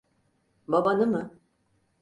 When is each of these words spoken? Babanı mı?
Babanı 0.67 1.07
mı? 1.07 1.31